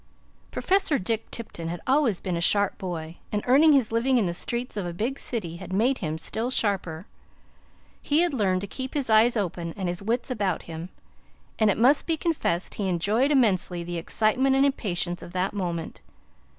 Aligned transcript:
Professor 0.49 0.97
Dick 0.97 1.29
Tipton 1.29 1.67
had 1.69 1.79
always 1.85 2.19
been 2.19 2.35
a 2.35 2.41
sharp 2.41 2.79
boy, 2.79 3.17
and 3.31 3.43
earning 3.45 3.73
his 3.73 3.91
living 3.91 4.17
in 4.17 4.25
the 4.25 4.33
streets 4.33 4.75
of 4.75 4.83
a 4.83 4.93
big 4.93 5.19
city 5.19 5.57
had 5.57 5.71
made 5.71 5.99
him 5.99 6.17
still 6.17 6.49
sharper. 6.49 7.05
He 8.01 8.21
had 8.21 8.33
learned 8.33 8.61
to 8.61 8.65
keep 8.65 8.95
his 8.95 9.11
eyes 9.11 9.37
open 9.37 9.75
and 9.77 9.87
his 9.87 10.01
wits 10.01 10.31
about 10.31 10.63
him, 10.63 10.89
and 11.59 11.69
it 11.69 11.77
must 11.77 12.07
be 12.07 12.17
confessed 12.17 12.73
he 12.73 12.89
enjoyed 12.89 13.29
immensely 13.29 13.83
the 13.83 13.97
excitement 13.97 14.55
and 14.55 14.65
impatience 14.65 15.21
of 15.21 15.33
that 15.33 15.53
moment. 15.53 16.01